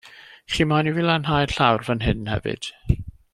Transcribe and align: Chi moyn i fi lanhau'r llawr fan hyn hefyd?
Chi 0.53 0.65
moyn 0.69 0.89
i 0.91 0.93
fi 0.95 1.03
lanhau'r 1.07 1.53
llawr 1.59 1.85
fan 1.91 2.03
hyn 2.07 2.25
hefyd? 2.35 2.73